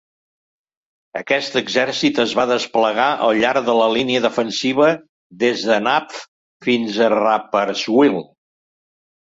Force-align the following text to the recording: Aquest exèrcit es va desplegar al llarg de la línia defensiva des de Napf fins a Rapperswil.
Aquest 1.19 1.57
exèrcit 1.59 2.21
es 2.23 2.33
va 2.39 2.47
desplegar 2.53 3.07
al 3.27 3.37
llarg 3.43 3.69
de 3.69 3.77
la 3.83 3.91
línia 3.99 4.25
defensiva 4.27 4.91
des 5.45 5.69
de 5.69 5.81
Napf 5.91 6.27
fins 6.71 7.03
a 7.07 7.13
Rapperswil. 7.19 8.21